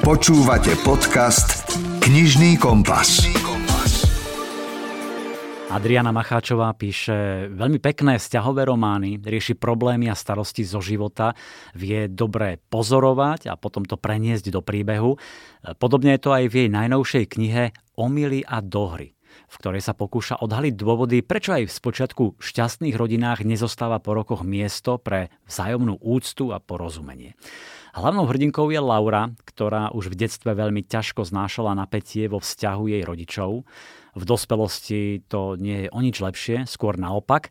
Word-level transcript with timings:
Počúvate 0.00 0.80
podcast 0.80 1.76
Knižný 2.00 2.56
kompas. 2.56 3.20
Adriana 5.68 6.08
Macháčová 6.08 6.72
píše 6.72 7.46
veľmi 7.52 7.76
pekné 7.84 8.16
vzťahové 8.16 8.64
romány, 8.64 9.20
rieši 9.20 9.60
problémy 9.60 10.08
a 10.08 10.16
starosti 10.16 10.64
zo 10.64 10.80
života, 10.80 11.36
vie 11.76 12.08
dobre 12.08 12.56
pozorovať 12.58 13.52
a 13.52 13.60
potom 13.60 13.84
to 13.84 14.00
preniesť 14.00 14.48
do 14.48 14.64
príbehu. 14.64 15.20
Podobne 15.76 16.16
je 16.16 16.24
to 16.24 16.32
aj 16.32 16.48
v 16.48 16.54
jej 16.64 16.68
najnovšej 16.72 17.24
knihe 17.36 17.62
Omily 18.00 18.40
a 18.48 18.64
dohry 18.64 19.19
v 19.50 19.54
ktorej 19.58 19.82
sa 19.82 19.94
pokúša 19.96 20.38
odhaliť 20.40 20.74
dôvody, 20.76 21.22
prečo 21.24 21.54
aj 21.54 21.68
v 21.68 21.76
spočiatku 21.76 22.24
šťastných 22.38 22.94
rodinách 22.94 23.42
nezostáva 23.46 23.98
po 23.98 24.14
rokoch 24.14 24.46
miesto 24.46 25.00
pre 25.00 25.32
vzájomnú 25.50 25.98
úctu 26.00 26.54
a 26.54 26.62
porozumenie. 26.62 27.34
Hlavnou 27.90 28.22
hrdinkou 28.30 28.70
je 28.70 28.78
Laura, 28.78 29.34
ktorá 29.42 29.90
už 29.90 30.14
v 30.14 30.18
detstve 30.22 30.54
veľmi 30.54 30.86
ťažko 30.86 31.26
znášala 31.26 31.74
napätie 31.74 32.30
vo 32.30 32.38
vzťahu 32.38 32.84
jej 32.86 33.02
rodičov. 33.02 33.66
V 34.14 34.22
dospelosti 34.22 35.26
to 35.26 35.58
nie 35.58 35.86
je 35.86 35.88
o 35.90 35.98
nič 35.98 36.22
lepšie, 36.22 36.70
skôr 36.70 36.94
naopak, 36.94 37.50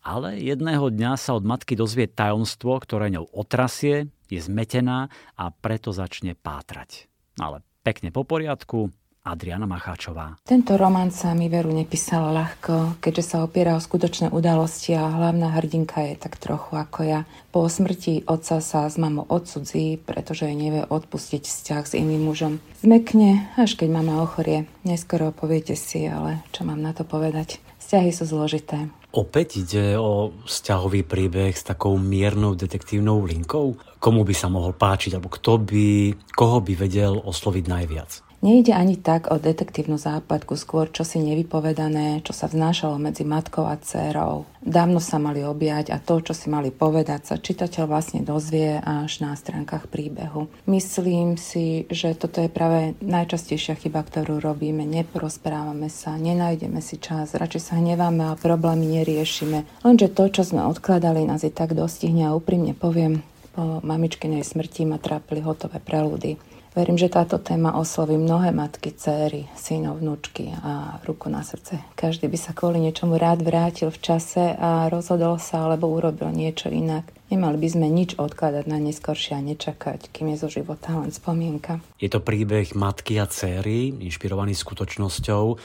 ale 0.00 0.38
jedného 0.38 0.88
dňa 0.88 1.18
sa 1.18 1.36
od 1.36 1.44
matky 1.44 1.74
dozvie 1.74 2.06
tajomstvo, 2.06 2.78
ktoré 2.80 3.10
ňou 3.12 3.28
otrasie, 3.34 4.08
je 4.30 4.40
zmetená 4.40 5.10
a 5.34 5.44
preto 5.50 5.90
začne 5.90 6.38
pátrať. 6.38 7.10
Ale 7.36 7.66
pekne 7.82 8.14
po 8.14 8.22
poriadku, 8.22 8.94
Adriana 9.20 9.68
Macháčová. 9.68 10.40
Tento 10.48 10.80
román 10.80 11.12
sa 11.12 11.36
mi 11.36 11.52
veru 11.52 11.68
nepísal 11.68 12.32
ľahko, 12.32 12.96
keďže 13.04 13.24
sa 13.24 13.36
opiera 13.44 13.76
o 13.76 13.84
skutočné 13.84 14.32
udalosti 14.32 14.96
a 14.96 15.12
hlavná 15.12 15.52
hrdinka 15.60 16.00
je 16.08 16.14
tak 16.16 16.40
trochu 16.40 16.72
ako 16.72 17.00
ja. 17.04 17.20
Po 17.52 17.68
smrti 17.68 18.24
otca 18.24 18.64
sa 18.64 18.88
s 18.88 18.96
mamou 18.96 19.28
odsudzí, 19.28 20.00
pretože 20.00 20.48
jej 20.48 20.56
nevie 20.56 20.88
odpustiť 20.88 21.42
vzťah 21.44 21.84
s 21.84 21.92
iným 22.00 22.32
mužom. 22.32 22.64
Zmekne, 22.80 23.52
až 23.60 23.76
keď 23.76 23.92
mama 23.92 24.24
ochorie. 24.24 24.64
Neskoro 24.88 25.36
poviete 25.36 25.76
si, 25.76 26.08
ale 26.08 26.40
čo 26.56 26.64
mám 26.64 26.80
na 26.80 26.96
to 26.96 27.04
povedať? 27.04 27.60
Vzťahy 27.76 28.16
sú 28.16 28.24
zložité. 28.24 28.88
Opäť 29.10 29.66
ide 29.66 29.98
o 29.98 30.30
vzťahový 30.46 31.02
príbeh 31.02 31.50
s 31.50 31.66
takou 31.66 31.98
miernou 31.98 32.54
detektívnou 32.54 33.26
linkou? 33.26 33.74
Komu 33.98 34.22
by 34.22 34.34
sa 34.38 34.46
mohol 34.46 34.70
páčiť, 34.70 35.18
alebo 35.18 35.28
kto 35.28 35.58
by, 35.58 36.14
koho 36.30 36.62
by 36.62 36.72
vedel 36.78 37.18
osloviť 37.18 37.64
najviac? 37.66 38.29
Nejde 38.40 38.72
ani 38.72 38.96
tak 38.96 39.28
o 39.28 39.36
detektívnu 39.36 40.00
západku, 40.00 40.56
skôr 40.56 40.88
čo 40.88 41.04
si 41.04 41.20
nevypovedané, 41.20 42.24
čo 42.24 42.32
sa 42.32 42.48
vznášalo 42.48 42.96
medzi 42.96 43.20
matkou 43.20 43.68
a 43.68 43.76
dcerou. 43.76 44.48
Dávno 44.64 44.96
sa 44.96 45.20
mali 45.20 45.44
objať 45.44 45.92
a 45.92 46.00
to, 46.00 46.24
čo 46.24 46.32
si 46.32 46.48
mali 46.48 46.72
povedať, 46.72 47.20
sa 47.28 47.36
čitateľ 47.36 47.84
vlastne 47.84 48.24
dozvie 48.24 48.80
až 48.80 49.20
na 49.20 49.36
stránkach 49.36 49.92
príbehu. 49.92 50.48
Myslím 50.64 51.36
si, 51.36 51.84
že 51.92 52.16
toto 52.16 52.40
je 52.40 52.48
práve 52.48 52.96
najčastejšia 53.04 53.76
chyba, 53.76 54.00
ktorú 54.08 54.40
robíme. 54.40 54.88
Neporozprávame 54.88 55.92
sa, 55.92 56.16
nenájdeme 56.16 56.80
si 56.80 56.96
čas, 56.96 57.36
radšej 57.36 57.60
sa 57.60 57.76
hneváme 57.76 58.24
a 58.24 58.40
problémy 58.40 59.04
neriešime. 59.04 59.68
Lenže 59.84 60.08
to, 60.16 60.32
čo 60.32 60.48
sme 60.48 60.64
odkladali, 60.64 61.28
nás 61.28 61.44
i 61.44 61.52
tak 61.52 61.76
dostihne 61.76 62.32
a 62.32 62.36
úprimne 62.36 62.72
poviem, 62.72 63.20
po 63.52 63.84
mamičkinej 63.84 64.48
smrti 64.48 64.88
ma 64.88 64.96
trápili 64.96 65.44
hotové 65.44 65.76
prelúdy. 65.76 66.40
Verím, 66.70 66.94
že 66.94 67.10
táto 67.10 67.42
téma 67.42 67.74
osloví 67.74 68.14
mnohé 68.14 68.54
matky, 68.54 68.94
céry, 68.94 69.50
synov, 69.58 69.98
vnúčky 69.98 70.54
a 70.54 71.02
ruku 71.02 71.26
na 71.26 71.42
srdce. 71.42 71.82
Každý 71.98 72.30
by 72.30 72.38
sa 72.38 72.54
kvôli 72.54 72.78
niečomu 72.78 73.18
rád 73.18 73.42
vrátil 73.42 73.90
v 73.90 73.98
čase 73.98 74.54
a 74.54 74.86
rozhodol 74.86 75.42
sa 75.42 75.66
alebo 75.66 75.90
urobil 75.90 76.30
niečo 76.30 76.70
inak. 76.70 77.10
Nemali 77.26 77.58
by 77.58 77.68
sme 77.74 77.86
nič 77.90 78.14
odkladať 78.14 78.70
na 78.70 78.78
neskoršie 78.78 79.34
a 79.34 79.42
nečakať, 79.42 80.14
kým 80.14 80.30
je 80.30 80.36
zo 80.38 80.48
života 80.50 80.94
len 80.94 81.10
spomienka. 81.10 81.82
Je 81.98 82.06
to 82.06 82.22
príbeh 82.22 82.70
matky 82.78 83.18
a 83.18 83.26
céry, 83.26 83.90
inšpirovaný 83.90 84.54
skutočnosťou. 84.54 85.58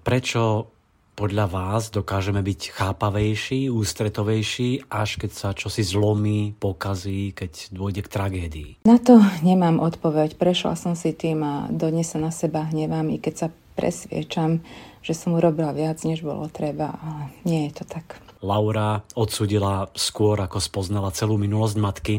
Prečo 0.00 0.72
podľa 1.18 1.50
vás 1.50 1.90
dokážeme 1.90 2.46
byť 2.46 2.78
chápavejší, 2.78 3.66
ústretovejší, 3.74 4.86
až 4.86 5.18
keď 5.18 5.30
sa 5.34 5.48
čosi 5.50 5.82
zlomí, 5.82 6.54
pokazí, 6.54 7.34
keď 7.34 7.74
dôjde 7.74 8.06
k 8.06 8.12
tragédii? 8.14 8.70
Na 8.86 9.02
to 9.02 9.18
nemám 9.42 9.82
odpoveď. 9.82 10.38
Prešla 10.38 10.78
som 10.78 10.94
si 10.94 11.10
tým 11.10 11.42
a 11.42 11.54
dodnes 11.74 12.06
sa 12.06 12.22
na 12.22 12.30
seba 12.30 12.70
hnevám, 12.70 13.10
i 13.10 13.18
keď 13.18 13.34
sa 13.34 13.48
presviečam, 13.74 14.62
že 15.02 15.18
som 15.18 15.34
urobila 15.34 15.74
viac, 15.74 15.98
než 16.06 16.22
bolo 16.22 16.46
treba, 16.46 16.94
ale 17.02 17.34
nie 17.42 17.66
je 17.66 17.82
to 17.82 17.84
tak. 17.90 18.22
Laura 18.38 19.02
odsudila 19.18 19.90
skôr, 19.98 20.38
ako 20.38 20.62
spoznala 20.62 21.10
celú 21.10 21.34
minulosť 21.34 21.76
matky. 21.82 22.14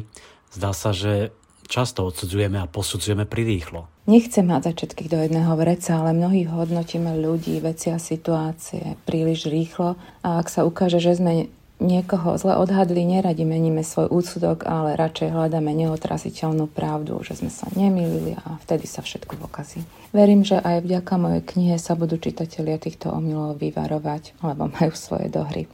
Zdá 0.52 0.76
sa, 0.76 0.92
že 0.92 1.32
často 1.70 2.04
odsudzujeme 2.10 2.58
a 2.58 2.66
posudzujeme 2.66 3.30
prirýchlo. 3.30 3.86
Nechcem 4.10 4.50
hádzať 4.50 4.74
všetkých 4.74 5.10
do 5.14 5.22
jedného 5.22 5.54
vreca, 5.54 6.02
ale 6.02 6.18
mnohých 6.18 6.50
hodnotíme 6.50 7.14
ľudí, 7.22 7.62
veci 7.62 7.94
a 7.94 8.02
situácie 8.02 8.98
príliš 9.06 9.46
rýchlo 9.46 9.94
a 10.26 10.42
ak 10.42 10.50
sa 10.50 10.66
ukáže, 10.66 10.98
že 10.98 11.22
sme 11.22 11.54
niekoho 11.80 12.36
zle 12.36 12.60
odhadli, 12.60 13.06
neradi 13.08 13.48
meníme 13.48 13.86
svoj 13.86 14.12
úsudok, 14.12 14.68
ale 14.68 15.00
radšej 15.00 15.30
hľadáme 15.32 15.72
neotrasiteľnú 15.78 16.68
pravdu, 16.68 17.22
že 17.24 17.40
sme 17.40 17.54
sa 17.54 17.72
nemýlili 17.78 18.36
a 18.36 18.60
vtedy 18.68 18.90
sa 18.90 19.06
všetko 19.06 19.40
pokazí. 19.40 19.86
Verím, 20.12 20.42
že 20.42 20.58
aj 20.60 20.84
vďaka 20.84 21.14
mojej 21.22 21.44
knihe 21.46 21.76
sa 21.78 21.94
budú 21.94 22.18
čitatelia 22.18 22.82
týchto 22.82 23.14
omylov 23.14 23.62
vyvarovať, 23.62 24.42
lebo 24.42 24.68
majú 24.68 24.92
svoje 24.98 25.30
dohry. 25.32 25.70